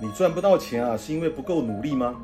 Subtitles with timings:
[0.00, 2.14] 你赚不到钱啊，是因为不够努力吗？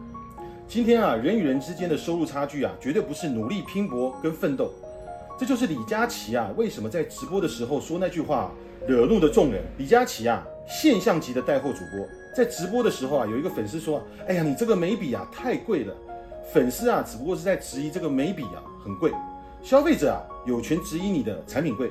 [0.69, 4.73] 今天啊，人与人之间的收入差距啊，绝对不是努力拼搏跟奋斗。
[5.39, 8.53] 这就是李佳琦啊，为什么在直播的时候说那句话
[8.87, 9.63] 惹怒的众人。
[9.79, 12.07] 李佳琦啊，现象级的带货主播，
[12.37, 15.95] 在直播的时候啊，有一个粉丝说：“哎呀，你这个眉笔啊太贵了。”
[16.53, 19.13] 粉丝啊，只不过是在质疑这个眉笔啊很贵。
[19.63, 21.91] 消费者啊，有权质疑你的产品贵，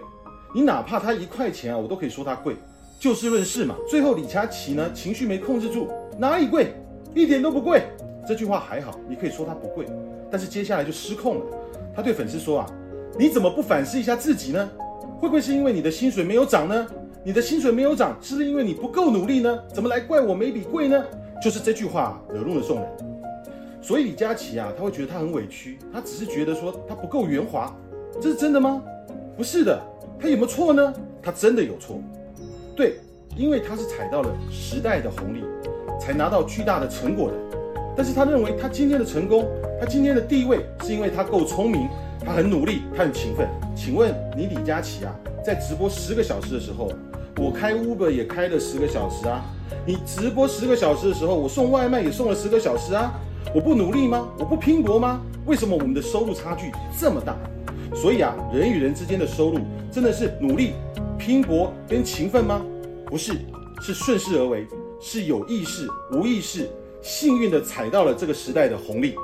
[0.53, 2.55] 你哪怕它一块钱啊，我都可以说它贵。
[2.99, 3.75] 就事论事嘛。
[3.87, 5.87] 最后李佳琦呢，情绪没控制住，
[6.17, 6.73] 哪里贵？
[7.15, 7.83] 一点都不贵。
[8.27, 9.87] 这句话还好，你可以说它不贵，
[10.29, 11.45] 但是接下来就失控了。
[11.95, 12.69] 他对粉丝说啊。
[13.17, 14.69] 你怎么不反思一下自己呢？
[15.19, 16.87] 会不会是因为你的薪水没有涨呢？
[17.23, 19.59] 你的薪水没有涨，是不是因为你不够努力呢？
[19.73, 21.03] 怎么来怪我眉笔贵呢？
[21.43, 22.87] 就是这句话惹怒了众人。
[23.81, 27.75] 所以李佳琦啊，他会觉得他很委屈，他只是觉得说他不够圆滑，
[28.21, 28.81] 这是真的吗？
[29.35, 29.81] 不是的，
[30.19, 30.93] 他有没有错呢？
[31.21, 32.01] 他真的有错。
[32.79, 32.95] 对，
[33.35, 35.43] 因为他是踩到了时代的红利，
[35.99, 37.33] 才拿到巨大的成果的。
[37.93, 39.45] 但是他认为他今天的成功，
[39.81, 41.89] 他今天的地位，是因为他够聪明。
[42.25, 43.49] 他很努力，他很勤奋。
[43.75, 45.13] 请问你李佳琦啊，
[45.43, 46.89] 在直播十个小时的时候，
[47.35, 49.43] 我开 Uber 也开了十个小时啊。
[49.85, 53.11] 你直播十个小时的时候，我送外卖也送了十个小时啊。
[53.53, 54.29] 我不努力吗？
[54.39, 55.21] 我不拼搏吗？
[55.45, 57.35] 为什么我们的收入差距这么大？
[57.93, 59.59] 所以啊，人与人之间的收入
[59.91, 60.75] 真的是努力、
[61.19, 62.65] 拼搏跟勤奋吗？
[63.05, 63.33] 不是，
[63.81, 64.65] 是顺势而为，
[65.01, 66.69] 是有意识、无意识、
[67.01, 69.15] 幸运的踩到了这个时代的红利。